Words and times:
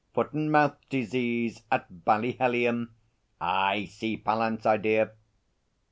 Foot 0.15 0.33
and 0.33 0.51
mouth 0.51 0.77
disease 0.89 1.61
at 1.71 2.03
Ballyhellion. 2.07 2.89
I 3.39 3.85
see 3.85 4.17
Pallant's 4.17 4.65
idea!' 4.65 5.11